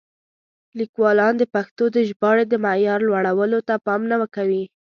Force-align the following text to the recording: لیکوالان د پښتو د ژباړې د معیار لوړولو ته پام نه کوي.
لیکوالان 0.79 1.33
د 1.37 1.43
پښتو 1.55 1.85
د 1.95 1.97
ژباړې 2.09 2.45
د 2.47 2.53
معیار 2.65 2.99
لوړولو 3.07 3.59
ته 3.67 3.73
پام 3.85 4.01
نه 4.11 4.17
کوي. 4.35 4.63